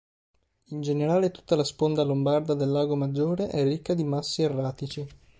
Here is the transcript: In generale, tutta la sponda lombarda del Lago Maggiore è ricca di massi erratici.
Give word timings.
In 0.69 0.81
generale, 0.81 1.29
tutta 1.29 1.55
la 1.55 1.63
sponda 1.63 2.01
lombarda 2.01 2.55
del 2.55 2.71
Lago 2.71 2.95
Maggiore 2.95 3.49
è 3.49 3.63
ricca 3.63 3.93
di 3.93 4.03
massi 4.03 4.41
erratici. 4.41 5.07